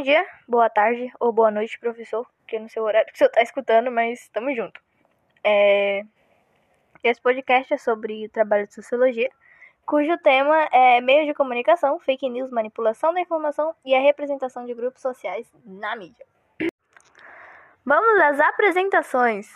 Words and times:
Bom 0.00 0.04
dia, 0.04 0.26
boa 0.48 0.70
tarde 0.70 1.12
ou 1.20 1.30
boa 1.30 1.50
noite, 1.50 1.78
professor, 1.78 2.26
que 2.48 2.56
eu 2.56 2.60
não 2.60 2.70
sei 2.70 2.80
o 2.80 2.86
horário 2.86 3.12
que 3.12 3.18
você 3.18 3.28
tá 3.28 3.42
escutando, 3.42 3.90
mas 3.90 4.30
tamo 4.30 4.50
junto. 4.56 4.80
É... 5.44 6.02
Esse 7.04 7.20
podcast 7.20 7.74
é 7.74 7.76
sobre 7.76 8.24
o 8.24 8.30
trabalho 8.30 8.66
de 8.66 8.72
sociologia, 8.72 9.30
cujo 9.84 10.16
tema 10.16 10.56
é 10.72 11.02
meio 11.02 11.26
de 11.26 11.34
comunicação, 11.34 12.00
fake 12.00 12.30
news, 12.30 12.50
manipulação 12.50 13.12
da 13.12 13.20
informação 13.20 13.74
e 13.84 13.94
a 13.94 14.00
representação 14.00 14.64
de 14.64 14.72
grupos 14.72 15.02
sociais 15.02 15.52
na 15.66 15.94
mídia. 15.94 16.24
Vamos 17.84 18.22
às 18.22 18.40
apresentações. 18.40 19.54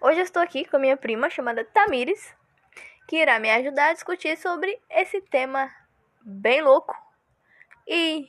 Hoje 0.00 0.20
eu 0.20 0.24
estou 0.24 0.40
aqui 0.40 0.64
com 0.66 0.78
minha 0.78 0.96
prima 0.96 1.28
chamada 1.28 1.64
Tamires, 1.64 2.32
que 3.08 3.16
irá 3.16 3.40
me 3.40 3.50
ajudar 3.50 3.88
a 3.88 3.92
discutir 3.92 4.38
sobre 4.38 4.80
esse 4.88 5.20
tema 5.20 5.68
bem 6.22 6.62
louco 6.62 7.07
e 7.88 8.28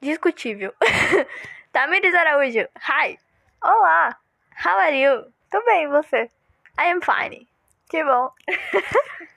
discutível. 0.00 0.74
Tamires 1.70 2.14
Araújo, 2.14 2.66
hi! 2.76 3.18
Olá! 3.62 4.18
How 4.64 4.78
are 4.78 4.98
you? 4.98 5.30
Tô 5.50 5.62
bem, 5.64 5.84
e 5.84 5.88
você? 5.88 6.30
I 6.78 6.90
am 6.90 7.00
fine. 7.02 7.46
Que 7.88 8.02
bom. 8.02 8.32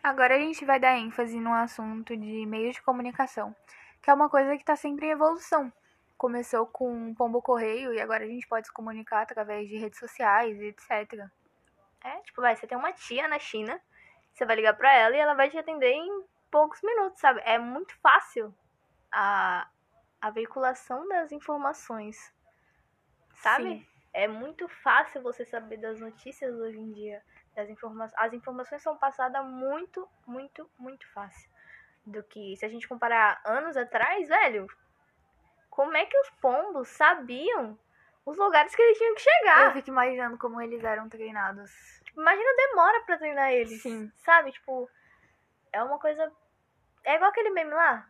Agora 0.00 0.36
a 0.36 0.38
gente 0.38 0.64
vai 0.64 0.78
dar 0.78 0.96
ênfase 0.96 1.40
no 1.40 1.52
assunto 1.52 2.16
de 2.16 2.46
meios 2.46 2.76
de 2.76 2.82
comunicação, 2.82 3.54
que 4.00 4.08
é 4.08 4.14
uma 4.14 4.30
coisa 4.30 4.54
que 4.54 4.62
está 4.62 4.76
sempre 4.76 5.06
em 5.06 5.10
evolução. 5.10 5.72
Começou 6.16 6.66
com 6.66 7.12
pombo 7.14 7.42
correio 7.42 7.92
e 7.92 8.00
agora 8.00 8.24
a 8.24 8.28
gente 8.28 8.46
pode 8.46 8.68
se 8.68 8.72
comunicar 8.72 9.22
através 9.22 9.68
de 9.68 9.76
redes 9.76 9.98
sociais 9.98 10.56
e 10.60 10.66
etc. 10.66 11.28
É, 12.04 12.16
tipo, 12.20 12.40
vai, 12.40 12.54
você 12.54 12.66
tem 12.66 12.78
uma 12.78 12.92
tia 12.92 13.26
na 13.26 13.38
China, 13.38 13.80
você 14.32 14.46
vai 14.46 14.54
ligar 14.54 14.74
pra 14.74 14.94
ela 14.94 15.16
e 15.16 15.18
ela 15.18 15.34
vai 15.34 15.50
te 15.50 15.58
atender 15.58 15.92
em 15.92 16.24
poucos 16.50 16.80
minutos, 16.82 17.20
sabe? 17.20 17.40
É 17.44 17.58
muito 17.58 17.94
fácil 18.00 18.54
a, 19.12 19.68
a 20.20 20.30
veiculação 20.30 21.06
das 21.08 21.32
informações, 21.32 22.32
sabe? 23.34 23.64
Sim. 23.64 23.86
É 24.12 24.26
muito 24.26 24.68
fácil 24.68 25.22
você 25.22 25.44
saber 25.44 25.76
das 25.76 26.00
notícias 26.00 26.54
hoje 26.58 26.78
em 26.78 26.92
dia. 26.92 27.22
Das 27.54 27.68
informa 27.68 28.10
as 28.16 28.32
informações 28.32 28.82
são 28.82 28.96
passadas 28.96 29.44
muito, 29.46 30.08
muito, 30.26 30.68
muito 30.78 31.06
fácil. 31.12 31.48
Do 32.04 32.22
que 32.24 32.56
se 32.56 32.64
a 32.64 32.68
gente 32.68 32.88
comparar 32.88 33.40
anos 33.44 33.76
atrás, 33.76 34.28
velho, 34.28 34.66
como 35.68 35.96
é 35.96 36.04
que 36.04 36.18
os 36.18 36.30
pombos 36.40 36.88
sabiam 36.88 37.78
os 38.26 38.36
lugares 38.36 38.74
que 38.74 38.82
eles 38.82 38.98
tinham 38.98 39.14
que 39.14 39.20
chegar? 39.20 39.66
Eu 39.66 39.72
fico 39.72 39.90
imaginando 39.90 40.36
como 40.38 40.60
eles 40.60 40.82
eram 40.82 41.08
treinados. 41.08 41.70
Imagina 42.16 42.50
a 42.50 42.68
demora 42.68 43.00
pra 43.04 43.18
treinar 43.18 43.52
eles. 43.52 43.80
Sim. 43.80 44.10
Sabe? 44.16 44.52
Tipo, 44.52 44.90
é 45.72 45.82
uma 45.82 45.98
coisa. 45.98 46.30
É 47.04 47.14
igual 47.16 47.30
aquele 47.30 47.50
meme 47.50 47.72
lá. 47.72 48.06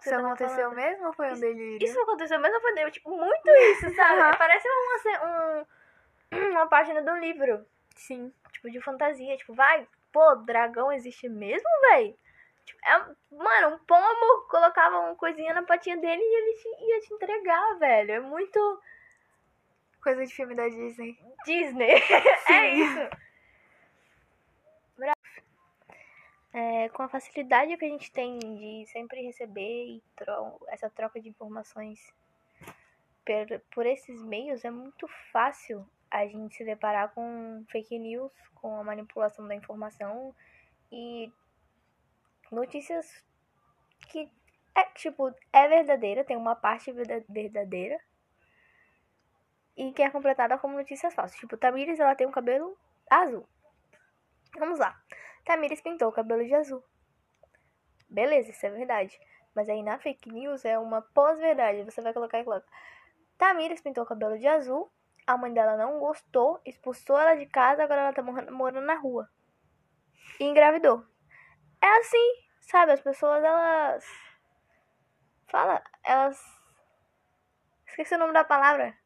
Isso 0.00 0.10
tava 0.10 0.26
aconteceu 0.26 0.56
falando. 0.70 0.76
mesmo 0.76 1.06
ou 1.06 1.12
foi 1.12 1.28
um 1.28 1.32
Isso- 1.32 1.40
delírio? 1.40 1.84
Isso 1.86 2.00
aconteceu 2.00 2.38
mesmo, 2.38 2.60
foi 2.60 2.74
deu, 2.74 2.90
tipo, 2.90 3.10
muito 3.10 3.48
isso, 3.50 3.94
sabe? 3.94 4.20
Aham. 4.20 4.36
Parece 4.38 4.68
uma, 4.68 5.26
um, 5.26 5.66
uma 6.52 6.66
página 6.68 7.02
do 7.02 7.14
livro. 7.16 7.64
Sim. 7.96 8.32
Tipo, 8.52 8.70
de 8.70 8.80
fantasia. 8.80 9.36
Tipo, 9.36 9.54
vai, 9.54 9.86
pô, 10.12 10.34
dragão 10.36 10.92
existe 10.92 11.28
mesmo, 11.28 11.68
véi? 11.90 12.16
Tipo, 12.64 12.80
é, 12.86 12.98
mano, 13.30 13.76
um 13.76 13.78
pombo 13.78 14.46
colocava 14.50 14.98
uma 14.98 15.14
coisinha 15.16 15.54
na 15.54 15.62
patinha 15.62 15.96
dele 15.96 16.20
e 16.20 16.36
ele 16.36 16.58
te- 16.58 16.84
ia 16.84 17.00
te 17.00 17.14
entregar, 17.14 17.78
velho. 17.78 18.12
É 18.12 18.20
muito 18.20 18.82
Coisa 20.02 20.24
de 20.24 20.32
filme 20.32 20.54
da 20.54 20.68
Disney. 20.68 21.18
Disney. 21.44 21.90
é 22.48 22.74
isso. 22.74 23.10
É, 26.58 26.88
com 26.88 27.02
a 27.02 27.08
facilidade 27.08 27.76
que 27.76 27.84
a 27.84 27.88
gente 27.88 28.10
tem 28.10 28.38
de 28.38 28.86
sempre 28.86 29.20
receber 29.20 30.00
tro- 30.16 30.58
essa 30.68 30.88
troca 30.88 31.20
de 31.20 31.28
informações 31.28 32.00
per- 33.26 33.60
por 33.74 33.84
esses 33.84 34.22
meios, 34.22 34.64
é 34.64 34.70
muito 34.70 35.06
fácil 35.30 35.86
a 36.10 36.26
gente 36.26 36.56
se 36.56 36.64
deparar 36.64 37.12
com 37.12 37.62
fake 37.68 37.98
news, 37.98 38.32
com 38.54 38.80
a 38.80 38.84
manipulação 38.84 39.46
da 39.46 39.54
informação 39.54 40.34
e 40.90 41.30
notícias 42.50 43.22
que 44.08 44.30
é 44.74 44.84
tipo 44.94 45.34
é 45.52 45.68
verdadeira, 45.68 46.24
tem 46.24 46.38
uma 46.38 46.56
parte 46.56 46.90
verda- 46.90 47.22
verdadeira 47.28 48.00
e 49.76 49.92
que 49.92 50.02
é 50.02 50.08
completada 50.08 50.56
como 50.56 50.74
notícias 50.78 51.12
falsas. 51.12 51.38
Tipo, 51.38 51.58
Tamires, 51.58 52.00
ela 52.00 52.14
tem 52.14 52.26
um 52.26 52.30
cabelo 52.32 52.78
azul. 53.10 53.46
Vamos 54.58 54.78
lá. 54.78 54.98
Tamires 55.46 55.80
pintou 55.80 56.08
o 56.08 56.12
cabelo 56.12 56.44
de 56.44 56.52
azul. 56.52 56.82
Beleza, 58.10 58.50
isso 58.50 58.66
é 58.66 58.70
verdade. 58.70 59.18
Mas 59.54 59.68
aí 59.68 59.80
na 59.80 59.96
fake 59.96 60.28
news 60.28 60.64
é 60.64 60.76
uma 60.76 61.00
pós-verdade. 61.00 61.84
Você 61.84 62.02
vai 62.02 62.12
colocar 62.12 62.40
e 62.40 62.44
coloca. 62.44 62.66
Tamires 63.38 63.80
pintou 63.80 64.02
o 64.02 64.06
cabelo 64.06 64.36
de 64.38 64.46
azul. 64.48 64.92
A 65.24 65.36
mãe 65.36 65.52
dela 65.52 65.76
não 65.76 66.00
gostou, 66.00 66.60
expulsou 66.64 67.18
ela 67.18 67.36
de 67.36 67.46
casa, 67.46 67.82
agora 67.82 68.02
ela 68.02 68.12
tá 68.12 68.22
morando, 68.22 68.84
na 68.84 68.94
rua. 68.94 69.28
E 70.38 70.44
engravidou. 70.44 71.04
É 71.80 71.98
assim, 71.98 72.44
sabe? 72.60 72.92
As 72.92 73.00
pessoas, 73.00 73.42
elas. 73.42 74.04
Fala, 75.48 75.82
elas. 76.04 76.40
Esqueci 77.86 78.14
o 78.14 78.18
nome 78.18 78.32
da 78.32 78.44
palavra. 78.44 78.96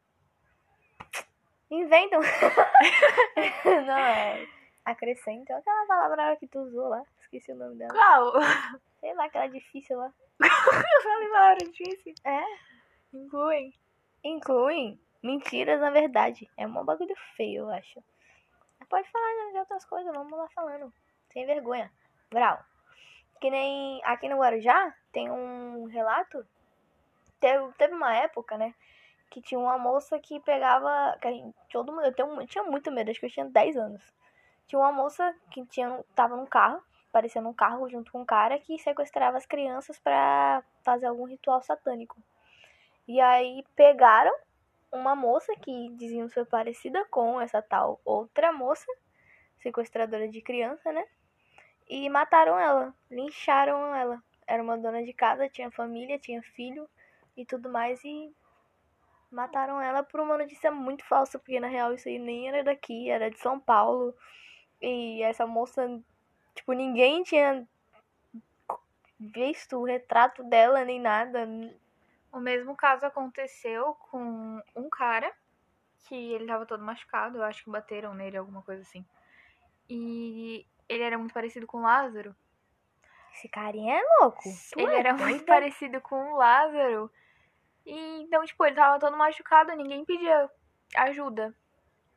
Inventam. 1.69 2.19
não, 3.85 3.97
é. 3.97 4.60
Acrescentam. 4.91 5.57
Aquela 5.57 5.85
palavra 5.85 6.35
que 6.37 6.47
tu 6.47 6.59
usou 6.59 6.89
lá. 6.89 7.03
Esqueci 7.19 7.51
o 7.51 7.55
nome 7.55 7.75
dela. 7.75 7.93
Qual? 7.93 8.33
Sei 8.99 9.13
lá, 9.13 9.25
aquela 9.25 9.47
difícil 9.47 9.97
lá. 9.97 10.13
Eu 10.41 11.03
falei 11.03 11.29
palavra 11.29 11.65
difícil. 11.65 12.13
É. 12.23 12.43
Incluem. 13.13 13.73
Incluem 14.23 14.99
mentiras 15.21 15.79
na 15.79 15.89
verdade. 15.89 16.49
É 16.57 16.65
um 16.65 16.83
bagulho 16.83 17.15
feio, 17.35 17.63
eu 17.63 17.69
acho. 17.69 18.03
Pode 18.89 19.09
falar 19.09 19.51
de 19.51 19.57
outras 19.59 19.85
coisas, 19.85 20.13
vamos 20.13 20.37
lá 20.37 20.47
falando. 20.49 20.91
Sem 21.31 21.45
vergonha. 21.45 21.91
Brau. 22.29 22.59
Que 23.39 23.49
nem 23.49 24.01
aqui 24.03 24.27
no 24.27 24.37
Guarujá 24.37 24.93
tem 25.11 25.31
um 25.31 25.85
relato. 25.85 26.45
Teve, 27.39 27.71
teve 27.73 27.93
uma 27.93 28.15
época, 28.15 28.57
né? 28.57 28.73
Que 29.29 29.41
tinha 29.41 29.59
uma 29.59 29.77
moça 29.77 30.19
que 30.19 30.39
pegava. 30.41 31.17
Que 31.21 31.27
a 31.27 31.31
gente, 31.31 31.55
todo 31.71 31.91
mundo. 31.91 32.05
Eu 32.05 32.13
tenho, 32.13 32.45
tinha 32.47 32.63
muito 32.63 32.91
medo, 32.91 33.09
acho 33.09 33.19
que 33.19 33.25
eu 33.25 33.31
tinha 33.31 33.45
10 33.45 33.77
anos. 33.77 34.13
Tinha 34.67 34.79
uma 34.79 34.91
moça 34.91 35.35
que 35.49 35.65
tinha, 35.65 36.03
tava 36.15 36.35
num 36.35 36.45
carro, 36.45 36.81
parecendo 37.11 37.49
um 37.49 37.53
carro 37.53 37.89
junto 37.89 38.11
com 38.11 38.21
um 38.21 38.25
cara 38.25 38.57
que 38.59 38.79
sequestrava 38.79 39.37
as 39.37 39.45
crianças 39.45 39.99
pra 39.99 40.63
fazer 40.83 41.07
algum 41.07 41.25
ritual 41.25 41.61
satânico. 41.61 42.17
E 43.07 43.19
aí 43.19 43.65
pegaram 43.75 44.33
uma 44.91 45.15
moça 45.15 45.53
que 45.55 45.89
diziam 45.95 46.29
ser 46.29 46.45
parecida 46.45 47.05
com 47.05 47.39
essa 47.39 47.61
tal 47.61 47.99
outra 48.05 48.51
moça, 48.51 48.85
sequestradora 49.59 50.27
de 50.27 50.41
criança, 50.41 50.91
né? 50.91 51.05
E 51.89 52.09
mataram 52.09 52.57
ela, 52.57 52.93
lincharam 53.09 53.95
ela. 53.95 54.21
Era 54.47 54.61
uma 54.63 54.77
dona 54.77 55.03
de 55.03 55.13
casa, 55.13 55.49
tinha 55.49 55.71
família, 55.71 56.19
tinha 56.19 56.41
filho 56.41 56.89
e 57.35 57.45
tudo 57.45 57.69
mais 57.69 58.03
e 58.03 58.33
mataram 59.31 59.81
ela 59.81 60.03
por 60.03 60.19
uma 60.19 60.37
notícia 60.37 60.71
muito 60.71 61.05
falsa, 61.05 61.39
porque 61.39 61.59
na 61.59 61.67
real 61.67 61.93
isso 61.93 62.09
aí 62.09 62.19
nem 62.19 62.49
era 62.49 62.63
daqui, 62.63 63.09
era 63.09 63.29
de 63.31 63.39
São 63.39 63.59
Paulo. 63.59 64.13
E 64.81 65.21
essa 65.21 65.45
moça, 65.45 65.87
tipo, 66.55 66.73
ninguém 66.73 67.23
tinha 67.23 67.67
visto 69.19 69.77
o 69.77 69.85
retrato 69.85 70.43
dela 70.43 70.83
nem 70.83 70.99
nada. 70.99 71.47
O 72.31 72.39
mesmo 72.39 72.75
caso 72.75 73.05
aconteceu 73.05 73.93
com 74.09 74.59
um 74.75 74.89
cara 74.89 75.31
que 76.07 76.15
ele 76.15 76.47
tava 76.47 76.65
todo 76.65 76.83
machucado, 76.83 77.37
eu 77.37 77.43
acho 77.43 77.63
que 77.63 77.69
bateram 77.69 78.13
nele, 78.13 78.37
alguma 78.37 78.63
coisa 78.63 78.81
assim. 78.81 79.05
E 79.87 80.65
ele 80.89 81.03
era 81.03 81.17
muito 81.17 81.33
parecido 81.33 81.67
com 81.67 81.77
o 81.77 81.81
Lázaro. 81.83 82.35
Esse 83.33 83.47
carinha 83.47 83.95
é 83.95 84.03
louco. 84.19 84.43
Tu 84.73 84.79
ele 84.79 84.95
é 84.95 84.99
era 84.99 85.13
doida? 85.13 85.29
muito 85.29 85.45
parecido 85.45 86.01
com 86.01 86.33
o 86.33 86.37
Lázaro. 86.37 87.11
E 87.85 88.23
então, 88.23 88.43
tipo, 88.45 88.65
ele 88.65 88.75
tava 88.75 88.99
todo 88.99 89.15
machucado, 89.15 89.75
ninguém 89.75 90.03
pedia 90.03 90.49
ajuda 90.95 91.55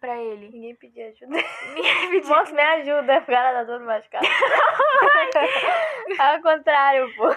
pra 0.05 0.21
ele. 0.21 0.51
Ninguém 0.51 0.75
pediu 0.75 1.09
ajuda. 1.09 1.27
Ninguém 1.75 2.11
pedia. 2.11 2.29
Moço, 2.29 2.55
me 2.55 2.61
ajuda. 2.61 3.19
O 3.19 3.27
cara 3.27 3.53
tá 3.53 3.65
todo 3.65 3.85
machucado. 3.85 4.27
Ao 6.21 6.43
contrário, 6.43 7.15
pô. 7.17 7.29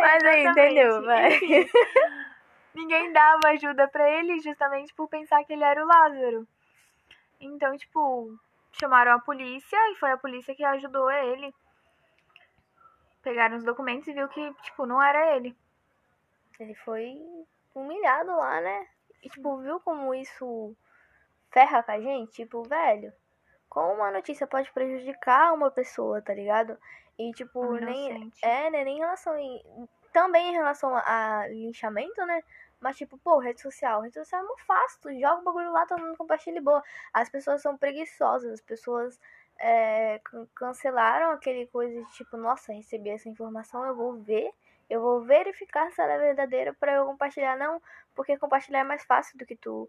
Mas 0.00 0.24
aí, 0.24 0.44
entendeu? 0.44 1.04
Vai. 1.04 1.34
Enfim, 1.34 1.70
Ninguém 2.74 3.12
dava 3.12 3.48
ajuda 3.48 3.88
pra 3.88 4.10
ele 4.10 4.40
justamente 4.40 4.92
por 4.94 5.08
pensar 5.08 5.44
que 5.44 5.52
ele 5.52 5.64
era 5.64 5.82
o 5.82 5.86
Lázaro. 5.86 6.46
Então, 7.40 7.76
tipo, 7.76 8.36
chamaram 8.72 9.12
a 9.12 9.20
polícia 9.20 9.76
e 9.90 9.96
foi 9.96 10.10
a 10.10 10.18
polícia 10.18 10.54
que 10.54 10.64
ajudou 10.64 11.10
ele. 11.10 11.54
Pegaram 13.22 13.56
os 13.56 13.64
documentos 13.64 14.06
e 14.08 14.12
viu 14.12 14.28
que, 14.28 14.54
tipo, 14.62 14.86
não 14.86 15.02
era 15.02 15.36
ele. 15.36 15.56
Ele 16.58 16.74
foi 16.74 17.16
humilhado 17.74 18.30
lá, 18.36 18.60
né? 18.60 18.86
E, 19.22 19.28
tipo, 19.28 19.58
viu 19.58 19.80
como 19.80 20.14
isso 20.14 20.76
ferra 21.50 21.82
com 21.82 21.92
a 21.92 22.00
gente? 22.00 22.32
Tipo, 22.32 22.62
velho, 22.62 23.12
como 23.68 23.94
uma 23.94 24.10
notícia 24.10 24.46
pode 24.46 24.70
prejudicar 24.72 25.52
uma 25.52 25.70
pessoa, 25.70 26.22
tá 26.22 26.34
ligado? 26.34 26.78
E, 27.18 27.32
tipo, 27.32 27.60
Um 27.60 27.72
nem. 27.72 28.32
É, 28.42 28.70
né? 28.70 28.84
Nem 28.84 28.96
em 28.96 29.00
relação. 29.00 29.36
Em, 29.36 29.88
também 30.12 30.48
em 30.50 30.52
relação 30.52 30.94
a, 30.96 31.40
a 31.40 31.48
linchamento, 31.48 32.24
né? 32.24 32.42
Mas, 32.80 32.96
tipo, 32.96 33.18
pô, 33.18 33.38
rede 33.38 33.60
social. 33.60 34.00
Rede 34.02 34.14
social 34.14 34.42
é 34.42 34.46
muito 34.46 34.64
fácil. 34.64 35.00
Tu 35.02 35.20
joga 35.20 35.40
o 35.40 35.44
bagulho 35.44 35.72
lá, 35.72 35.84
todo 35.84 36.00
mundo 36.00 36.16
compartilha 36.16 36.58
e 36.58 36.62
boa. 36.62 36.82
As 37.12 37.28
pessoas 37.28 37.60
são 37.60 37.76
preguiçosas. 37.76 38.52
As 38.52 38.60
pessoas 38.60 39.20
é, 39.58 40.20
can- 40.24 40.46
cancelaram 40.54 41.32
aquele 41.32 41.66
coisa 41.66 42.00
de, 42.02 42.12
tipo, 42.12 42.36
nossa, 42.36 42.72
recebi 42.72 43.10
essa 43.10 43.28
informação, 43.28 43.84
eu 43.84 43.96
vou 43.96 44.14
ver. 44.14 44.50
Eu 44.88 45.02
vou 45.02 45.20
verificar 45.22 45.90
se 45.90 46.00
ela 46.00 46.12
é 46.14 46.18
verdadeira 46.18 46.72
pra 46.72 46.94
eu 46.94 47.04
compartilhar. 47.04 47.56
Não, 47.58 47.82
porque 48.14 48.38
compartilhar 48.38 48.80
é 48.80 48.84
mais 48.84 49.04
fácil 49.04 49.36
do 49.36 49.44
que 49.44 49.56
tu 49.56 49.88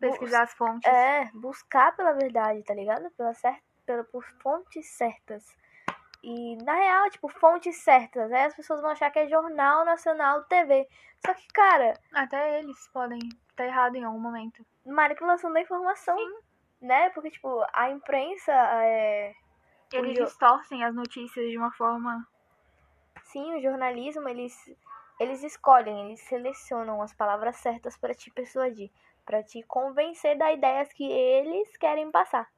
Pesquisar 0.00 0.42
as 0.42 0.54
fontes. 0.54 0.88
é, 0.90 1.24
buscar 1.34 1.94
pela 1.96 2.12
verdade, 2.12 2.62
tá 2.62 2.74
ligado? 2.74 3.10
Pela 3.12 3.34
cer 3.34 3.58
pela, 3.84 4.04
por 4.04 4.24
fontes 4.42 4.86
certas. 4.96 5.44
E, 6.22 6.56
na 6.62 6.74
real, 6.74 7.08
tipo, 7.10 7.28
fontes 7.28 7.76
certas. 7.82 8.30
Aí 8.32 8.44
as 8.44 8.54
pessoas 8.54 8.80
vão 8.80 8.90
achar 8.90 9.10
que 9.10 9.18
é 9.18 9.28
Jornal 9.28 9.84
Nacional 9.84 10.44
TV. 10.44 10.86
Só 11.24 11.32
que, 11.32 11.46
cara, 11.48 11.94
Até 12.12 12.58
eles 12.58 12.88
podem 12.88 13.18
estar 13.50 13.64
errado 13.64 13.96
em 13.96 14.04
algum 14.04 14.18
momento. 14.20 14.64
manipulação 14.84 15.52
da 15.52 15.60
informação, 15.60 16.16
né? 16.80 17.08
Porque, 17.10 17.30
tipo, 17.30 17.64
a 17.72 17.90
imprensa 17.90 18.52
é... 18.52 19.32
Eles 19.92 20.14
jo- 20.16 20.24
distorcem 20.24 20.84
as 20.84 20.94
notícias 20.94 21.48
de 21.50 21.56
uma 21.56 21.72
forma. 21.72 22.26
Sim, 23.22 23.56
o 23.56 23.62
jornalismo, 23.62 24.28
eles, 24.28 24.54
eles 25.20 25.42
escolhem, 25.42 26.06
eles 26.08 26.20
selecionam 26.22 27.00
as 27.00 27.14
palavras 27.14 27.56
certas 27.56 27.96
pra 27.96 28.12
te 28.14 28.30
persuadir. 28.30 28.90
Pra 29.28 29.42
te 29.42 29.62
convencer 29.64 30.38
das 30.38 30.54
ideias 30.54 30.90
que 30.90 31.04
eles 31.04 31.76
querem 31.76 32.10
passar. 32.10 32.50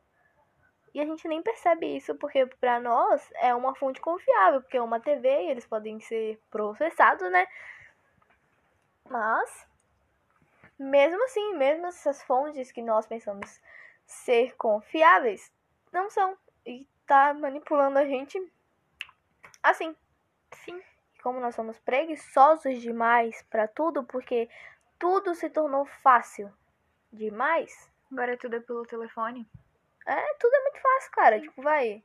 E 0.94 1.00
a 1.00 1.04
gente 1.04 1.26
nem 1.26 1.42
percebe 1.42 1.96
isso, 1.96 2.14
porque 2.14 2.46
pra 2.46 2.78
nós 2.78 3.28
é 3.40 3.52
uma 3.52 3.74
fonte 3.74 4.00
confiável, 4.00 4.62
porque 4.62 4.76
é 4.76 4.80
uma 4.80 5.00
TV 5.00 5.28
e 5.28 5.50
eles 5.50 5.66
podem 5.66 5.98
ser 5.98 6.40
processados, 6.48 7.28
né? 7.28 7.44
Mas, 9.08 9.66
mesmo 10.78 11.24
assim, 11.24 11.54
mesmo 11.56 11.86
essas 11.86 12.22
fontes 12.22 12.70
que 12.70 12.82
nós 12.82 13.04
pensamos 13.04 13.60
ser 14.06 14.54
confiáveis, 14.56 15.52
não 15.92 16.08
são. 16.08 16.38
E 16.64 16.86
tá 17.04 17.34
manipulando 17.34 17.98
a 17.98 18.04
gente 18.04 18.40
assim. 19.60 19.96
Sim. 20.52 20.80
Como 21.20 21.40
nós 21.40 21.56
somos 21.56 21.80
preguiçosos 21.80 22.80
demais 22.80 23.42
pra 23.50 23.66
tudo, 23.66 24.04
porque 24.04 24.48
tudo 25.00 25.34
se 25.34 25.50
tornou 25.50 25.84
fácil 25.84 26.52
demais. 27.12 27.90
Agora 28.12 28.36
tudo 28.36 28.54
é 28.56 28.60
pelo 28.60 28.86
telefone. 28.86 29.44
É, 30.06 30.34
tudo 30.34 30.54
é 30.54 30.62
muito 30.62 30.80
fácil, 30.80 31.10
cara. 31.12 31.40
Tipo, 31.40 31.62
vai. 31.62 32.02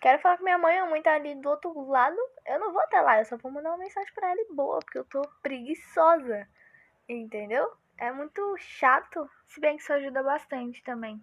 Quero 0.00 0.20
falar 0.20 0.36
com 0.38 0.44
minha 0.44 0.58
mãe, 0.58 0.78
a 0.78 0.86
mãe 0.86 1.00
tá 1.02 1.14
ali 1.14 1.34
do 1.36 1.48
outro 1.48 1.88
lado. 1.88 2.16
Eu 2.46 2.58
não 2.58 2.72
vou 2.72 2.80
até 2.82 3.00
lá, 3.00 3.18
eu 3.20 3.24
só 3.24 3.36
vou 3.36 3.50
mandar 3.50 3.70
uma 3.70 3.78
mensagem 3.78 4.12
pra 4.14 4.30
ela 4.30 4.40
e 4.40 4.52
boa, 4.52 4.78
porque 4.80 4.98
eu 4.98 5.04
tô 5.04 5.22
preguiçosa. 5.42 6.46
Entendeu? 7.08 7.72
É 7.98 8.10
muito 8.12 8.56
chato. 8.58 9.28
Se 9.48 9.60
bem 9.60 9.76
que 9.76 9.82
isso 9.82 9.92
ajuda 9.92 10.22
bastante 10.22 10.82
também. 10.82 11.22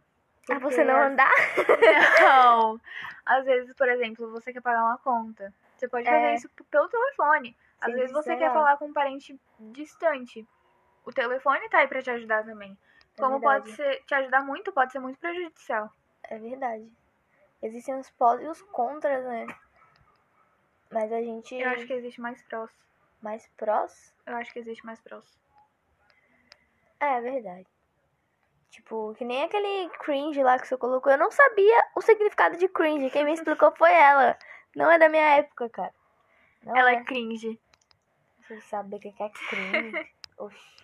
Ah, 0.49 0.55
Porque 0.55 0.59
você 0.59 0.83
não 0.83 0.95
andar? 0.99 1.31
Não. 2.21 2.81
Às 3.25 3.45
vezes, 3.45 3.73
por 3.75 3.87
exemplo, 3.87 4.31
você 4.31 4.51
quer 4.51 4.61
pagar 4.61 4.83
uma 4.83 4.97
conta. 4.97 5.53
Você 5.77 5.87
pode 5.87 6.07
É. 6.07 6.11
fazer 6.11 6.33
isso 6.35 6.49
p- 6.49 6.63
pelo 6.65 6.87
telefone. 6.89 7.55
Às 7.81 7.93
vezes 7.93 8.11
você 8.11 8.35
quer 8.35 8.53
falar 8.53 8.77
com 8.77 8.85
um 8.85 8.93
parente 8.93 9.39
distante. 9.59 10.47
O 11.03 11.11
telefone 11.11 11.67
tá 11.69 11.79
aí 11.79 11.87
pra 11.87 12.01
te 12.01 12.11
ajudar 12.11 12.45
também. 12.45 12.77
É 13.17 13.21
Como 13.21 13.41
pode 13.41 13.71
ser, 13.71 14.03
te 14.05 14.13
ajudar 14.13 14.43
muito, 14.45 14.71
pode 14.71 14.91
ser 14.91 14.99
muito 14.99 15.19
prejudicial. 15.19 15.91
É 16.23 16.37
verdade. 16.37 16.87
Existem 17.61 17.95
os 17.95 18.09
pós 18.11 18.41
e 18.41 18.47
os 18.47 18.61
contras, 18.61 19.25
né? 19.25 19.47
Mas 20.91 21.11
a 21.11 21.21
gente. 21.21 21.55
Eu 21.55 21.69
acho 21.69 21.87
que 21.87 21.93
existe 21.93 22.21
mais 22.21 22.41
prós. 22.43 22.71
Mais 23.21 23.47
prós? 23.57 24.13
Eu 24.25 24.35
acho 24.35 24.53
que 24.53 24.59
existe 24.59 24.85
mais 24.85 24.99
prós. 24.99 25.25
É, 26.99 27.17
é 27.17 27.21
verdade. 27.21 27.67
Tipo, 28.69 29.13
que 29.15 29.25
nem 29.25 29.43
aquele 29.43 29.89
cringe 29.99 30.41
lá 30.43 30.57
que 30.57 30.67
você 30.67 30.77
colocou. 30.77 31.11
Eu 31.11 31.17
não 31.17 31.31
sabia 31.31 31.83
o 31.95 32.01
significado 32.01 32.57
de 32.57 32.67
cringe. 32.67 33.09
Quem 33.09 33.25
me 33.25 33.33
explicou 33.33 33.71
foi 33.75 33.91
ela. 33.91 34.37
Não 34.75 34.89
é 34.89 34.97
da 34.97 35.09
minha 35.09 35.37
época, 35.37 35.69
cara. 35.69 35.93
Não 36.63 36.75
Ela 36.75 36.91
é. 36.91 36.95
é 36.95 37.03
cringe. 37.03 37.59
Você 38.51 38.61
sabe 38.67 38.95
o 38.97 38.99
que 38.99 39.13
é 39.17 39.29
cringe? 39.49 40.11
Oxi. 40.37 40.81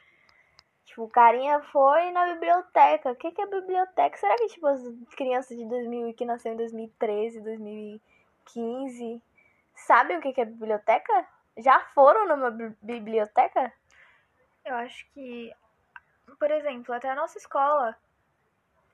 Tipo, 0.85 1.03
o 1.03 1.09
carinha 1.09 1.59
foi 1.63 2.11
na 2.11 2.33
biblioteca. 2.33 3.11
O 3.11 3.15
que, 3.15 3.31
que 3.31 3.41
é 3.41 3.45
biblioteca? 3.45 4.17
Será 4.17 4.35
que, 4.37 4.47
tipo, 4.47 4.65
as 4.67 4.81
crianças 5.17 5.57
de 5.57 5.65
2000 5.65 6.13
que 6.13 6.23
nasceram 6.25 6.53
em 6.55 6.57
2013, 6.59 7.41
2015, 7.41 9.21
sabem 9.75 10.17
o 10.17 10.21
que, 10.21 10.31
que 10.31 10.39
é 10.41 10.45
biblioteca? 10.45 11.27
Já 11.57 11.79
foram 11.93 12.25
numa 12.27 12.49
bi- 12.51 12.75
biblioteca? 12.81 13.73
Eu 14.63 14.75
acho 14.75 15.05
que, 15.11 15.53
por 16.39 16.49
exemplo, 16.51 16.93
até 16.93 17.09
a 17.09 17.15
nossa 17.15 17.37
escola. 17.37 17.97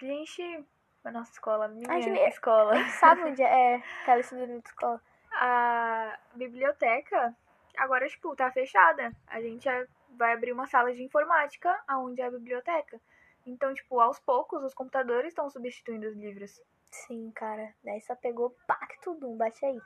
A 0.01 0.05
gente. 0.05 0.65
A 1.03 1.11
nossa 1.11 1.31
escola, 1.31 1.67
minha 1.67 1.91
A 1.91 1.99
gente- 1.99 2.17
escola. 2.29 2.73
Sabe 2.99 3.23
onde 3.23 3.43
é 3.43 3.75
aquela 4.01 4.21
de 4.21 4.67
escola? 4.67 4.99
A 5.35 6.17
biblioteca 6.35 7.35
agora, 7.77 8.07
tipo, 8.07 8.35
tá 8.35 8.51
fechada. 8.51 9.11
A 9.27 9.41
gente 9.41 9.67
é- 9.67 9.87
vai 10.17 10.33
abrir 10.33 10.51
uma 10.51 10.67
sala 10.67 10.93
de 10.93 11.03
informática 11.03 11.81
aonde 11.87 12.21
é 12.21 12.25
a 12.25 12.31
biblioteca. 12.31 12.99
Então, 13.45 13.73
tipo, 13.73 13.99
aos 13.99 14.19
poucos 14.19 14.63
os 14.63 14.73
computadores 14.73 15.29
estão 15.29 15.49
substituindo 15.49 16.07
os 16.07 16.15
livros. 16.15 16.61
Sim, 16.91 17.31
cara. 17.31 17.73
Daí 17.83 17.99
só 18.01 18.15
pegou 18.15 18.55
pacto 18.67 19.15
Doom, 19.15 19.35
bate 19.35 19.65
aí. 19.65 19.81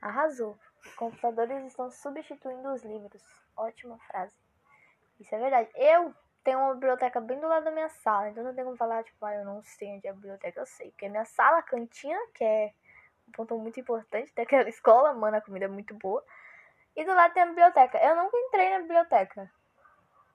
Arrasou. 0.00 0.58
Computadores 0.96 1.64
estão 1.64 1.90
substituindo 1.90 2.72
os 2.72 2.82
livros. 2.82 3.22
Ótima 3.56 3.98
frase. 3.98 4.34
Isso 5.20 5.34
é 5.34 5.38
verdade. 5.38 5.70
Eu 5.76 6.14
tenho 6.42 6.58
uma 6.58 6.74
biblioteca 6.74 7.20
bem 7.20 7.38
do 7.38 7.46
lado 7.46 7.64
da 7.64 7.70
minha 7.70 7.88
sala, 7.88 8.30
então 8.30 8.42
não 8.42 8.54
tem 8.54 8.64
como 8.64 8.76
falar, 8.76 9.04
tipo, 9.04 9.24
ah, 9.24 9.34
eu 9.34 9.44
não 9.44 9.62
sei 9.62 9.94
onde 9.94 10.06
é 10.06 10.10
a 10.10 10.14
biblioteca, 10.14 10.60
eu 10.60 10.66
sei. 10.66 10.90
Porque 10.90 11.06
a 11.06 11.10
minha 11.10 11.24
sala, 11.24 11.58
a 11.58 11.62
cantina, 11.62 12.18
que 12.34 12.42
é 12.42 12.72
um 13.28 13.32
ponto 13.32 13.56
muito 13.58 13.78
importante 13.78 14.32
daquela 14.34 14.66
escola, 14.68 15.14
mano, 15.14 15.36
a 15.36 15.40
comida 15.40 15.66
é 15.66 15.68
muito 15.68 15.94
boa. 15.94 16.24
E 16.96 17.04
do 17.04 17.14
lado 17.14 17.32
tem 17.32 17.42
a 17.42 17.46
biblioteca. 17.46 17.98
Eu 17.98 18.16
nunca 18.16 18.36
entrei 18.36 18.70
na 18.70 18.80
biblioteca. 18.80 19.50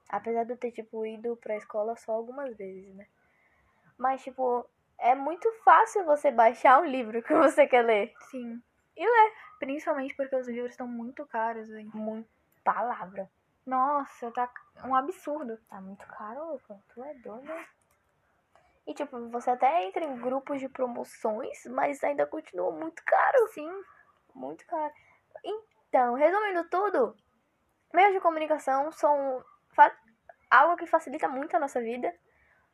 Apesar 0.08 0.44
de 0.44 0.52
eu 0.52 0.56
ter, 0.56 0.72
tipo, 0.72 1.04
ido 1.04 1.36
pra 1.36 1.56
escola 1.56 1.94
só 1.96 2.12
algumas 2.12 2.56
vezes, 2.56 2.94
né? 2.94 3.06
Mas, 3.96 4.22
tipo, 4.22 4.68
é 4.98 5.14
muito 5.14 5.50
fácil 5.64 6.04
você 6.04 6.30
baixar 6.30 6.80
um 6.80 6.86
livro 6.86 7.22
que 7.22 7.34
você 7.34 7.66
quer 7.66 7.82
ler. 7.82 8.12
Sim. 8.30 8.62
E 8.96 9.06
ler. 9.06 9.32
Principalmente 9.58 10.14
porque 10.14 10.34
os 10.34 10.48
livros 10.48 10.72
estão 10.72 10.88
muito 10.88 11.26
caros, 11.26 11.68
velho. 11.68 11.90
Muito 11.94 12.28
palavra. 12.64 13.30
Nossa, 13.66 14.30
tá 14.32 14.50
um 14.84 14.94
absurdo. 14.94 15.58
Tá 15.68 15.80
muito 15.80 16.06
caro. 16.06 16.60
Tu 16.88 17.02
é 17.02 17.14
doido. 17.14 17.52
E, 18.86 18.94
tipo, 18.94 19.28
você 19.28 19.50
até 19.50 19.84
entra 19.84 20.02
em 20.02 20.18
grupos 20.18 20.58
de 20.58 20.68
promoções, 20.68 21.66
mas 21.66 22.02
ainda 22.02 22.26
continua 22.26 22.72
muito 22.72 23.02
caro. 23.04 23.46
Sim. 23.48 23.70
Muito 24.34 24.66
caro. 24.66 24.92
Então, 25.88 26.14
resumindo 26.14 26.64
tudo, 26.68 27.16
meios 27.92 28.12
de 28.12 28.20
comunicação 28.20 28.92
são 28.92 29.44
algo 30.50 30.76
que 30.76 30.86
facilita 30.86 31.28
muito 31.28 31.56
a 31.56 31.60
nossa 31.60 31.80
vida. 31.80 32.14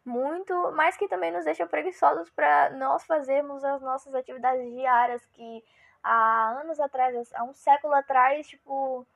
Muito, 0.05 0.73
mas 0.73 0.97
que 0.99 1.09
também 1.09 1.33
nos 1.33 1.47
deixa 1.47 1.67
preguiçosos 1.67 2.29
para 2.31 2.71
nós 2.71 3.05
fazermos 3.05 3.65
as 3.65 3.81
nossas 3.81 4.15
atividades 4.15 4.71
diárias 4.75 5.25
que 5.27 5.65
há 6.03 6.61
anos 6.61 6.79
atrás, 6.79 7.33
há 7.33 7.43
um 7.43 7.55
século 7.55 7.95
atrás, 7.95 8.47
tipo, 8.47 9.07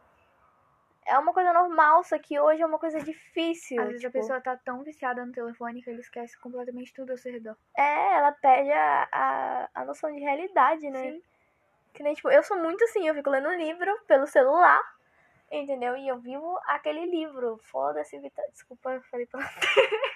é 1.09 1.19
uma 1.19 1.33
coisa 1.33 1.53
normal, 1.53 2.03
só 2.05 2.19
que 2.19 2.39
hoje 2.39 2.63
é 2.63 2.67
uma 2.67 2.79
coisa 2.79 3.01
difícil. 3.01 3.81
Às 3.81 3.89
vezes 3.89 4.05
a 4.05 4.09
tipo, 4.09 4.21
pessoa 4.21 4.41
tá 4.41 4.57
tão 4.57 4.83
viciada 4.83 5.25
no 5.25 5.33
telefone 5.33 5.83
que 5.83 5.91
ele 5.91 6.01
esquece 6.01 6.39
completamente 6.39 6.93
tudo 6.95 7.11
ao 7.11 7.19
seu 7.19 7.33
redor. 7.33 7.57
É, 7.77 8.17
ela 8.17 8.33
perde 8.33 8.71
a, 8.71 9.09
a, 9.13 9.69
a 9.75 9.85
noção 9.85 10.11
de 10.13 10.21
realidade, 10.21 10.91
né? 10.91 11.13
Sim. 11.13 11.23
Que 11.93 12.03
nem, 12.03 12.15
tipo, 12.15 12.31
eu 12.31 12.43
sou 12.43 12.57
muito 12.57 12.83
assim, 12.85 13.07
eu 13.07 13.15
fico 13.15 13.31
lendo 13.31 13.49
um 13.49 13.57
livro 13.57 13.99
pelo 14.07 14.27
celular, 14.27 14.83
entendeu? 15.51 15.97
E 15.97 16.07
eu 16.09 16.19
vivo 16.19 16.59
aquele 16.67 17.07
livro. 17.07 17.59
Foda-se, 17.65 18.19
Vitor. 18.19 18.45
Desculpa, 18.53 18.91
eu 18.93 19.03
falei 19.03 19.27
pra 19.27 19.41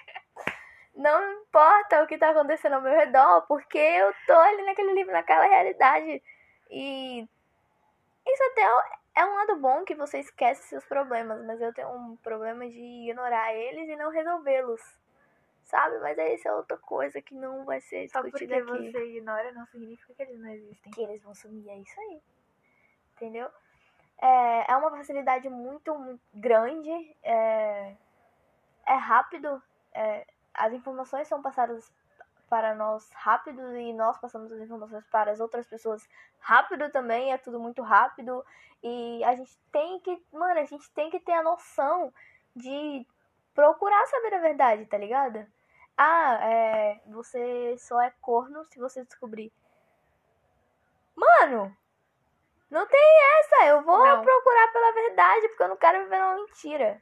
Não 0.95 1.41
importa 1.41 2.03
o 2.03 2.07
que 2.07 2.17
tá 2.17 2.29
acontecendo 2.29 2.73
ao 2.73 2.81
meu 2.81 2.93
redor, 2.93 3.41
porque 3.47 3.77
eu 3.77 4.13
tô 4.27 4.33
ali 4.33 4.63
naquele 4.63 4.93
livro, 4.93 5.11
naquela 5.11 5.45
realidade. 5.45 6.21
E 6.69 7.27
isso 8.27 8.43
até 8.51 8.61
é 9.15 9.25
um 9.25 9.33
lado 9.33 9.55
bom 9.57 9.83
que 9.83 9.95
você 9.95 10.19
esquece 10.19 10.63
seus 10.67 10.85
problemas, 10.85 11.43
mas 11.45 11.59
eu 11.61 11.73
tenho 11.73 11.89
um 11.89 12.15
problema 12.17 12.67
de 12.69 12.79
ignorar 12.79 13.53
eles 13.53 13.89
e 13.89 13.95
não 13.95 14.11
resolvê-los. 14.11 14.81
Sabe? 15.63 15.97
Mas 15.99 16.19
aí 16.19 16.35
isso 16.35 16.47
é 16.47 16.53
outra 16.53 16.77
coisa 16.77 17.21
que 17.21 17.33
não 17.33 17.65
vai 17.65 17.79
ser 17.81 18.07
Só 18.09 18.21
porque 18.21 18.45
discutida 18.45 18.73
aqui 18.73 18.91
você 18.91 19.05
ignora 19.05 19.51
não 19.53 19.65
significa 19.67 20.13
que 20.13 20.21
eles 20.23 20.39
não 20.39 20.49
existem. 20.49 20.91
que 20.91 21.01
eles 21.01 21.23
vão 21.23 21.33
sumir, 21.33 21.69
é 21.69 21.77
isso 21.77 21.99
aí. 21.99 22.21
Entendeu? 23.15 23.49
É, 24.21 24.71
é 24.71 24.77
uma 24.77 24.91
facilidade 24.91 25.49
muito, 25.49 25.93
muito 25.95 26.21
grande, 26.33 26.89
é, 27.23 27.95
é 28.85 28.93
rápido, 28.93 29.61
é, 29.93 30.25
as 30.53 30.71
informações 30.71 31.27
são 31.27 31.41
passadas 31.41 31.91
para 32.49 32.75
nós 32.75 33.09
rápido 33.13 33.75
e 33.77 33.91
nós 33.93 34.17
passamos 34.19 34.51
as 34.51 34.59
informações 34.59 35.03
para 35.07 35.31
as 35.31 35.39
outras 35.39 35.65
pessoas 35.65 36.07
rápido 36.39 36.89
também, 36.91 37.33
é 37.33 37.37
tudo 37.37 37.59
muito 37.59 37.81
rápido. 37.81 38.45
E 38.83 39.23
a 39.23 39.35
gente 39.35 39.57
tem 39.71 39.99
que, 40.01 40.21
mano, 40.31 40.59
a 40.59 40.65
gente 40.65 40.91
tem 40.91 41.09
que 41.09 41.19
ter 41.19 41.31
a 41.31 41.41
noção 41.41 42.13
de 42.55 43.07
procurar 43.53 44.05
saber 44.07 44.33
a 44.33 44.39
verdade, 44.39 44.85
tá 44.85 44.97
ligado? 44.97 45.45
Ah, 45.97 46.39
é, 46.41 47.01
você 47.07 47.77
só 47.77 48.01
é 48.01 48.11
corno 48.21 48.65
se 48.65 48.79
você 48.79 49.03
descobrir. 49.05 49.51
Mano, 51.15 51.75
não 52.69 52.87
tem 52.87 53.39
essa. 53.39 53.65
Eu 53.67 53.83
vou 53.83 54.03
Não. 54.03 54.23
procurar 54.23 54.73
pela 54.73 54.93
verdade 54.93 55.47
porque 55.49 55.63
eu 55.63 55.69
não 55.69 55.77
quero 55.77 56.03
viver 56.03 56.21
uma 56.21 56.35
mentira. 56.35 57.01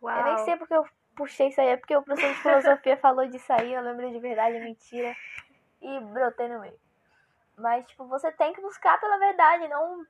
Uau. 0.00 0.16
Eu 0.16 0.24
nem 0.24 0.38
sei 0.44 0.56
porque 0.56 0.74
eu 0.74 0.86
puxei 1.16 1.48
isso 1.48 1.60
aí, 1.60 1.68
é 1.68 1.76
porque 1.76 1.96
o 1.96 2.02
professor 2.02 2.32
de 2.32 2.40
filosofia 2.40 2.96
falou 3.02 3.26
disso 3.26 3.52
aí, 3.52 3.74
eu 3.74 3.82
lembrei 3.82 4.12
de 4.12 4.20
verdade, 4.20 4.56
é 4.56 4.60
mentira. 4.60 5.14
E 5.82 6.00
brotei 6.00 6.48
no 6.48 6.60
meio. 6.60 6.78
Mas, 7.58 7.86
tipo, 7.86 8.06
você 8.06 8.30
tem 8.32 8.52
que 8.52 8.60
buscar 8.60 8.98
pela 9.00 9.18
verdade, 9.18 9.68
não 9.68 10.06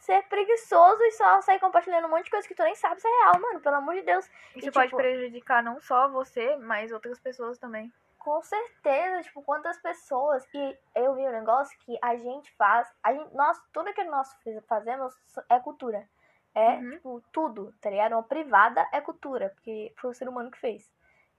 ser 0.00 0.22
preguiçoso 0.28 1.02
e 1.02 1.12
só 1.12 1.40
sair 1.42 1.60
compartilhando 1.60 2.06
um 2.06 2.10
monte 2.10 2.24
de 2.24 2.30
coisa 2.30 2.46
que 2.48 2.54
tu 2.54 2.62
nem 2.62 2.74
sabe 2.74 3.00
se 3.00 3.06
é 3.06 3.10
real, 3.22 3.40
mano. 3.40 3.60
Pelo 3.60 3.76
amor 3.76 3.94
de 3.94 4.02
Deus. 4.02 4.28
Isso 4.56 4.68
E, 4.68 4.72
pode 4.72 4.86
tipo, 4.86 4.96
prejudicar 4.96 5.62
não 5.62 5.80
só 5.80 6.08
você, 6.08 6.56
mas 6.56 6.90
outras 6.92 7.18
pessoas 7.20 7.58
também. 7.58 7.92
Com 8.18 8.42
certeza, 8.42 9.22
tipo, 9.22 9.42
quantas 9.42 9.78
pessoas. 9.78 10.46
E 10.54 10.78
eu 10.94 11.14
vi 11.14 11.22
um 11.26 11.32
negócio 11.32 11.78
que 11.80 11.98
a 12.02 12.16
gente 12.16 12.50
faz. 12.56 12.86
A 13.02 13.12
gente, 13.14 13.34
nós, 13.34 13.58
tudo 13.72 13.94
que 13.94 14.04
nós 14.04 14.28
fazemos 14.68 15.14
é 15.48 15.58
cultura. 15.60 16.06
É, 16.54 16.70
Uhum. 16.74 16.90
tipo, 16.90 17.22
tudo, 17.32 17.72
tá 17.80 17.88
ligado? 17.90 18.12
Uma 18.12 18.22
privada 18.24 18.86
é 18.92 19.00
cultura, 19.00 19.50
porque 19.54 19.92
foi 19.96 20.10
o 20.10 20.14
ser 20.14 20.28
humano 20.28 20.50
que 20.50 20.58
fez. 20.58 20.90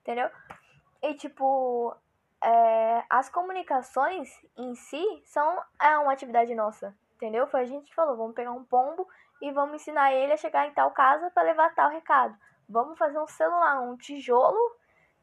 Entendeu? 0.02 0.30
E, 1.04 1.14
tipo, 1.16 1.96
é, 2.44 3.04
as 3.10 3.30
comunicações 3.30 4.30
em 4.58 4.74
si 4.76 5.22
são 5.26 5.62
é 5.80 5.98
uma 6.00 6.14
atividade 6.14 6.56
nossa. 6.56 6.96
Entendeu? 7.22 7.46
Foi 7.46 7.62
a 7.62 7.66
gente 7.66 7.88
que 7.88 7.94
falou, 7.94 8.18
vamos 8.18 8.34
pegar 8.34 8.52
um 8.52 8.64
pombo 8.64 9.08
e 9.40 9.52
vamos 9.52 9.76
ensinar 9.76 10.12
ele 10.12 10.34
a 10.34 10.38
chegar 10.38 10.66
em 10.66 10.74
tal 10.74 10.90
casa 10.90 11.30
para 11.30 11.44
levar 11.44 11.72
tal 11.76 11.92
recado. 11.92 12.36
Vamos 12.68 12.98
fazer 12.98 13.20
um 13.20 13.28
celular, 13.28 13.80
um 13.80 13.96
tijolo 13.96 14.58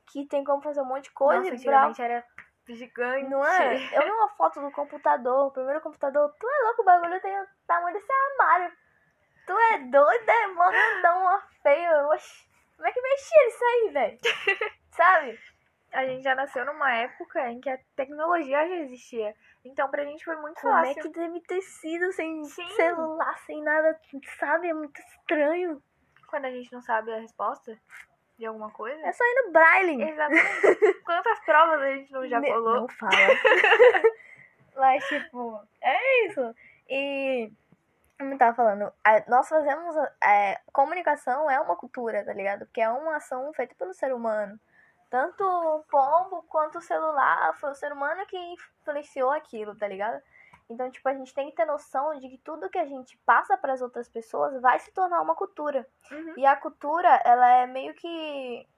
que 0.06 0.24
tem 0.26 0.44
como 0.44 0.62
fazer 0.62 0.80
um 0.80 0.84
monte 0.84 1.04
de 1.04 1.10
coisa 1.10 1.42
Nossa, 1.42 1.54
antigamente 1.56 2.00
era 2.00 2.24
gigante. 2.68 3.28
não 3.28 3.44
é? 3.44 3.74
Eu 3.96 4.02
vi 4.04 4.10
uma 4.12 4.28
foto 4.28 4.60
do 4.60 4.70
computador, 4.70 5.48
o 5.48 5.50
primeiro 5.50 5.80
computador. 5.80 6.32
Tu 6.38 6.46
é 6.46 6.64
louco, 6.66 6.82
o 6.82 6.84
bagulho 6.84 7.20
tem 7.20 7.36
o 7.40 7.46
tamanho 7.66 7.96
desse 7.96 8.12
armário. 8.12 8.72
Tu 9.44 9.52
é 9.58 9.78
doido, 9.78 10.28
é 10.28 10.46
mó 10.48 10.70
grandão, 10.70 11.20
mó 11.20 11.40
feio. 11.64 12.10
Oxi, 12.12 12.48
como 12.76 12.86
é 12.86 12.92
que 12.92 13.02
mexia 13.02 13.48
isso 13.48 13.64
aí, 13.64 13.90
velho? 13.92 14.18
Sabe? 14.94 15.40
A 15.92 16.04
gente 16.04 16.22
já 16.22 16.34
nasceu 16.34 16.64
numa 16.66 16.92
época 16.94 17.50
em 17.50 17.60
que 17.60 17.70
a 17.70 17.78
tecnologia 17.96 18.68
já 18.68 18.74
existia. 18.76 19.34
Então 19.64 19.88
pra 19.90 20.04
gente 20.04 20.24
foi 20.24 20.36
muito 20.36 20.60
Como 20.60 20.76
é 20.76 20.94
fácil. 20.94 21.02
que 21.02 21.18
deve 21.18 21.40
ter 21.40 21.60
sido 21.62 22.12
sem 22.12 22.44
Sim. 22.44 22.68
celular, 22.70 23.38
sem 23.40 23.62
nada, 23.62 23.98
sabe? 24.38 24.68
É 24.68 24.74
muito 24.74 24.98
estranho. 25.00 25.82
Quando 26.28 26.44
a 26.44 26.50
gente 26.50 26.70
não 26.72 26.82
sabe 26.82 27.10
a 27.12 27.20
resposta 27.20 27.76
de 28.38 28.44
alguma 28.46 28.70
coisa. 28.70 29.00
É 29.06 29.12
só 29.12 29.24
ir 29.24 29.44
no 29.46 29.52
Braille. 29.52 30.02
Exatamente. 30.02 30.94
Quantas 31.04 31.40
provas 31.40 31.80
a 31.80 31.90
gente 31.94 32.12
não 32.12 32.28
já 32.28 32.38
Me- 32.38 32.52
colou? 32.52 32.74
Não 32.82 32.88
fala. 32.88 33.12
Mas, 34.76 35.04
tipo, 35.08 35.60
é 35.82 36.26
isso. 36.26 36.54
E, 36.88 37.50
como 38.18 38.34
eu 38.34 38.38
tava 38.38 38.54
falando, 38.54 38.92
nós 39.26 39.48
fazemos. 39.48 39.96
é, 40.22 40.60
comunicação 40.72 41.50
é 41.50 41.58
uma 41.60 41.74
cultura, 41.76 42.24
tá 42.24 42.32
ligado? 42.32 42.66
Porque 42.66 42.80
é 42.80 42.88
uma 42.90 43.16
ação 43.16 43.52
feita 43.54 43.74
pelo 43.74 43.92
ser 43.92 44.12
humano. 44.12 44.58
Tanto 45.10 45.42
o 45.42 45.82
pombo 45.84 46.42
quanto 46.48 46.78
o 46.78 46.82
celular, 46.82 47.54
foi 47.58 47.70
o 47.70 47.74
ser 47.74 47.92
humano 47.92 48.26
que 48.26 48.36
influenciou 48.36 49.30
aquilo, 49.30 49.74
tá 49.74 49.88
ligado? 49.88 50.22
Então, 50.68 50.90
tipo, 50.90 51.08
a 51.08 51.14
gente 51.14 51.32
tem 51.32 51.48
que 51.48 51.56
ter 51.56 51.64
noção 51.64 52.18
de 52.18 52.28
que 52.28 52.38
tudo 52.38 52.68
que 52.68 52.78
a 52.78 52.84
gente 52.84 53.16
passa 53.24 53.56
para 53.56 53.72
as 53.72 53.80
outras 53.80 54.06
pessoas 54.06 54.60
vai 54.60 54.78
se 54.78 54.92
tornar 54.92 55.22
uma 55.22 55.34
cultura. 55.34 55.86
Uhum. 56.10 56.34
E 56.36 56.44
a 56.44 56.54
cultura, 56.56 57.08
ela 57.24 57.48
é 57.48 57.66
meio 57.66 57.94
que. 57.94 58.68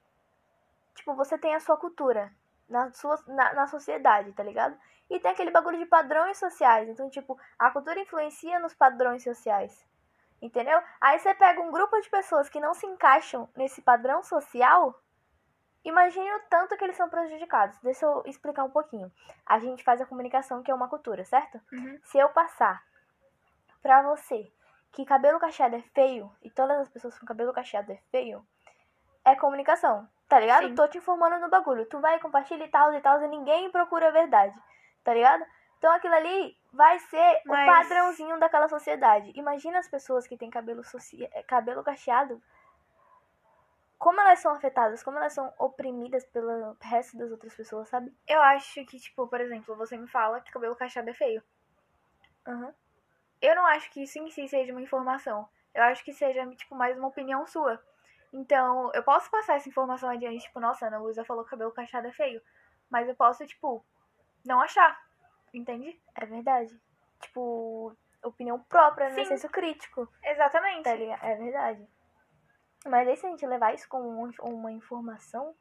Tipo, 0.95 1.15
você 1.15 1.37
tem 1.37 1.53
a 1.53 1.59
sua 1.59 1.75
cultura 1.75 2.31
na, 2.69 2.91
sua, 2.93 3.21
na, 3.27 3.53
na 3.53 3.67
sociedade, 3.67 4.31
tá 4.31 4.41
ligado? 4.41 4.77
E 5.09 5.19
tem 5.19 5.31
aquele 5.31 5.51
bagulho 5.51 5.77
de 5.77 5.85
padrões 5.85 6.37
sociais. 6.37 6.87
Então, 6.87 7.09
tipo, 7.09 7.37
a 7.59 7.69
cultura 7.69 7.99
influencia 7.99 8.57
nos 8.59 8.73
padrões 8.73 9.23
sociais. 9.23 9.85
Entendeu? 10.41 10.81
Aí 10.99 11.19
você 11.19 11.35
pega 11.35 11.61
um 11.61 11.71
grupo 11.71 11.99
de 11.99 12.09
pessoas 12.09 12.47
que 12.47 12.61
não 12.61 12.73
se 12.73 12.87
encaixam 12.87 13.49
nesse 13.55 13.81
padrão 13.81 14.23
social. 14.23 14.97
Imagine 15.83 16.31
o 16.35 16.39
tanto 16.49 16.77
que 16.77 16.83
eles 16.83 16.95
são 16.95 17.09
prejudicados. 17.09 17.77
Deixa 17.79 18.05
eu 18.05 18.21
explicar 18.25 18.63
um 18.63 18.69
pouquinho. 18.69 19.11
A 19.45 19.57
gente 19.59 19.83
faz 19.83 19.99
a 19.99 20.05
comunicação, 20.05 20.61
que 20.61 20.69
é 20.69 20.75
uma 20.75 20.87
cultura, 20.87 21.25
certo? 21.25 21.59
Uhum. 21.71 21.99
Se 22.03 22.19
eu 22.19 22.29
passar 22.29 22.83
pra 23.81 24.01
você 24.03 24.51
que 24.91 25.05
cabelo 25.05 25.39
cacheado 25.39 25.75
é 25.75 25.81
feio 25.81 26.31
e 26.43 26.49
todas 26.51 26.79
as 26.79 26.89
pessoas 26.89 27.17
com 27.17 27.25
cabelo 27.25 27.51
cacheado 27.53 27.91
é 27.91 27.97
feio, 28.11 28.45
é 29.25 29.35
comunicação, 29.35 30.07
tá 30.27 30.39
ligado? 30.39 30.67
Sim. 30.67 30.75
Tô 30.75 30.87
te 30.87 30.97
informando 30.97 31.39
no 31.39 31.49
bagulho. 31.49 31.85
Tu 31.85 31.99
vai 31.99 32.19
compartilhar 32.19 32.65
e 32.65 32.69
tal 32.69 32.93
e 32.93 33.01
tal 33.01 33.21
e 33.23 33.27
ninguém 33.27 33.71
procura 33.71 34.09
a 34.09 34.11
verdade, 34.11 34.55
tá 35.03 35.13
ligado? 35.13 35.43
Então 35.79 35.91
aquilo 35.93 36.13
ali 36.13 36.55
vai 36.71 36.99
ser 36.99 37.41
Mas- 37.45 37.67
o 37.67 37.71
padrãozinho 37.71 38.39
daquela 38.39 38.67
sociedade. 38.67 39.31
Imagina 39.35 39.79
as 39.79 39.87
pessoas 39.87 40.27
que 40.27 40.37
têm 40.37 40.49
cabelo, 40.51 40.83
soci... 40.83 41.23
eh, 41.33 41.43
cabelo 41.43 41.83
cacheado. 41.83 42.39
Como 44.01 44.19
elas 44.19 44.39
são 44.39 44.55
afetadas, 44.55 45.03
como 45.03 45.19
elas 45.19 45.31
são 45.31 45.53
oprimidas 45.59 46.25
pelo 46.25 46.75
resto 46.81 47.15
das 47.19 47.29
outras 47.29 47.53
pessoas, 47.53 47.87
sabe? 47.87 48.11
Eu 48.27 48.41
acho 48.41 48.83
que, 48.87 48.99
tipo, 48.99 49.27
por 49.27 49.39
exemplo, 49.39 49.75
você 49.75 49.95
me 49.95 50.07
fala 50.07 50.41
que 50.41 50.51
cabelo 50.51 50.75
cacheado 50.75 51.11
é 51.11 51.13
feio. 51.13 51.43
Aham. 52.47 52.73
Eu 53.39 53.55
não 53.55 53.63
acho 53.67 53.91
que 53.91 54.01
isso 54.01 54.17
em 54.17 54.31
si 54.31 54.47
seja 54.47 54.71
uma 54.71 54.81
informação. 54.81 55.47
Eu 55.71 55.83
acho 55.83 56.03
que 56.03 56.13
seja, 56.13 56.43
tipo, 56.55 56.73
mais 56.73 56.97
uma 56.97 57.09
opinião 57.09 57.45
sua. 57.45 57.79
Então, 58.33 58.91
eu 58.95 59.03
posso 59.03 59.29
passar 59.29 59.57
essa 59.57 59.69
informação 59.69 60.09
adiante, 60.09 60.45
tipo, 60.45 60.59
nossa, 60.59 60.87
Ana 60.87 60.97
Luísa 60.97 61.23
falou 61.23 61.43
que 61.43 61.51
cabelo 61.51 61.71
cacheado 61.71 62.07
é 62.07 62.11
feio. 62.11 62.41
Mas 62.89 63.07
eu 63.07 63.15
posso, 63.15 63.45
tipo, 63.45 63.85
não 64.43 64.61
achar. 64.61 64.99
Entende? 65.53 66.01
É 66.15 66.25
verdade. 66.25 66.75
Tipo, 67.21 67.95
opinião 68.23 68.59
própria, 68.63 69.09
né? 69.09 69.13
Sim. 69.13 69.25
Senso 69.25 69.47
crítico. 69.47 70.11
Exatamente. 70.23 70.85
Tá 70.85 70.95
ligado? 70.95 71.23
É 71.23 71.35
verdade. 71.35 71.87
Mas 72.85 73.07
aí 73.07 73.15
se 73.15 73.25
a 73.25 73.29
gente 73.29 73.45
levar 73.45 73.73
isso 73.73 73.87
como 73.87 74.09
um- 74.09 74.31
uma 74.41 74.71
informação, 74.71 75.55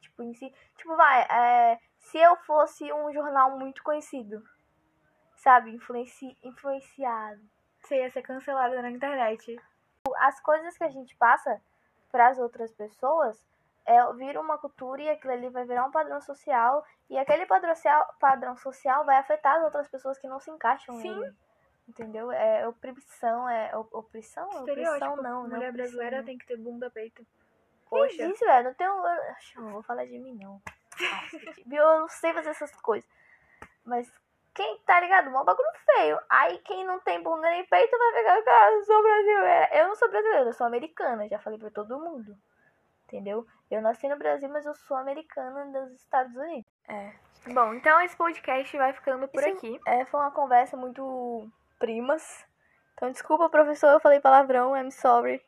tipo, 0.00 0.22
em 0.22 0.34
si. 0.34 0.52
Tipo, 0.76 0.96
vai, 0.96 1.22
é, 1.22 1.78
se 1.98 2.18
eu 2.18 2.36
fosse 2.36 2.90
um 2.92 3.12
jornal 3.12 3.58
muito 3.58 3.82
conhecido, 3.82 4.42
sabe? 5.36 5.74
Influenci, 5.74 6.36
influenciado. 6.42 7.40
Você 7.80 7.96
ia 7.96 8.10
ser 8.10 8.22
cancelada 8.22 8.80
na 8.80 8.90
internet. 8.90 9.60
As 10.18 10.40
coisas 10.40 10.76
que 10.76 10.84
a 10.84 10.88
gente 10.88 11.16
passa 11.16 11.60
para 12.10 12.28
as 12.28 12.38
outras 12.38 12.72
pessoas 12.72 13.44
é, 13.84 14.12
vira 14.14 14.40
uma 14.40 14.58
cultura 14.58 15.02
e 15.02 15.08
aquilo 15.08 15.32
ali 15.32 15.48
vai 15.48 15.64
virar 15.64 15.84
um 15.84 15.90
padrão 15.90 16.20
social. 16.20 16.84
E 17.10 17.18
aquele 17.18 17.46
padrão 17.46 17.74
social, 17.74 18.14
padrão 18.20 18.56
social 18.56 19.04
vai 19.04 19.16
afetar 19.16 19.56
as 19.56 19.64
outras 19.64 19.88
pessoas 19.88 20.18
que 20.18 20.28
não 20.28 20.38
se 20.40 20.50
encaixam 20.50 20.94
Sim. 20.96 21.14
nele. 21.14 21.36
Entendeu? 21.92 22.32
É 22.32 22.66
opressão, 22.66 23.46
é 23.46 23.76
op- 23.76 23.92
opressão? 23.94 24.48
Opressão 24.48 25.16
não, 25.16 25.46
né? 25.46 25.56
Mulher 25.56 25.72
brasileira 25.72 26.22
tem 26.22 26.38
que 26.38 26.46
ter 26.46 26.56
bunda, 26.56 26.90
peito. 26.90 27.24
Coxa. 27.84 28.26
disse, 28.28 28.42
velho? 28.42 28.74
Não 28.80 29.04
Acho 29.04 29.52
que 29.52 29.58
eu 29.58 29.62
não 29.62 29.72
vou 29.72 29.82
falar 29.82 30.06
de 30.06 30.18
mim, 30.18 30.38
não. 30.42 30.62
Eu 31.70 32.00
não 32.00 32.08
sei 32.08 32.32
fazer 32.32 32.48
essas 32.48 32.74
coisas. 32.76 33.08
Mas 33.84 34.10
quem 34.54 34.78
tá 34.86 35.00
ligado? 35.00 35.28
Um 35.28 35.44
bagulho 35.44 35.68
feio. 35.84 36.18
Aí 36.30 36.58
quem 36.60 36.86
não 36.86 36.98
tem 37.00 37.22
bunda 37.22 37.50
nem 37.50 37.66
peito 37.66 37.98
vai 37.98 38.12
pegar, 38.12 38.42
cara, 38.42 38.72
eu 38.72 38.84
sou 38.84 39.02
brasileira. 39.02 39.68
Eu 39.72 39.88
não 39.88 39.94
sou 39.94 40.08
brasileira, 40.10 40.48
eu 40.48 40.52
sou 40.54 40.66
americana. 40.66 41.28
Já 41.28 41.38
falei 41.38 41.58
pra 41.58 41.70
todo 41.70 41.98
mundo. 42.00 42.34
Entendeu? 43.04 43.46
Eu 43.70 43.82
nasci 43.82 44.08
no 44.08 44.16
Brasil, 44.16 44.48
mas 44.48 44.64
eu 44.64 44.74
sou 44.74 44.96
americana 44.96 45.66
dos 45.66 45.92
Estados 45.92 46.34
Unidos. 46.34 46.70
É. 46.88 47.12
Bom, 47.52 47.74
então 47.74 48.00
esse 48.00 48.16
podcast 48.16 48.74
vai 48.78 48.92
ficando 48.94 49.28
por 49.28 49.44
aqui. 49.44 49.78
É, 49.86 50.06
foi 50.06 50.20
uma 50.20 50.30
conversa 50.30 50.76
muito 50.76 51.50
primas. 51.82 52.46
Então, 52.94 53.10
desculpa, 53.10 53.50
professor, 53.50 53.88
eu 53.90 53.98
falei 53.98 54.20
palavrão, 54.20 54.76
I'm 54.76 54.92
sorry. 54.92 55.44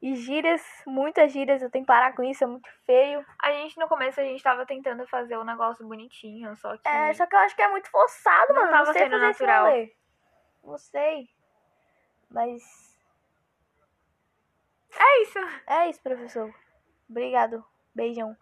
E 0.00 0.14
gírias, 0.16 0.62
muitas 0.86 1.30
gírias, 1.32 1.60
eu 1.62 1.70
tenho 1.70 1.84
que 1.84 1.86
parar 1.86 2.14
com 2.14 2.22
isso, 2.22 2.42
é 2.44 2.46
muito 2.46 2.68
feio. 2.86 3.22
A 3.42 3.52
gente, 3.52 3.78
no 3.78 3.86
começo, 3.86 4.18
a 4.18 4.24
gente 4.24 4.42
tava 4.42 4.64
tentando 4.64 5.06
fazer 5.06 5.36
um 5.38 5.44
negócio 5.44 5.86
bonitinho, 5.86 6.56
só 6.56 6.74
que... 6.78 6.88
É, 6.88 7.12
só 7.12 7.26
que 7.26 7.34
eu 7.34 7.40
acho 7.40 7.54
que 7.54 7.60
é 7.62 7.68
muito 7.68 7.90
forçado, 7.90 8.54
Não 8.54 8.60
mano. 8.60 8.70
tava 8.72 8.86
não 8.86 8.92
sei 8.94 9.02
sendo 9.02 9.10
fazer 9.12 9.26
natural. 9.26 9.66
Não 10.64 10.78
sei. 10.78 11.28
Mas 12.30 12.62
É 14.98 15.22
isso. 15.22 15.38
é 15.66 15.90
isso, 15.90 16.02
professor. 16.02 16.54
Obrigado. 17.10 17.62
Beijão. 17.94 18.34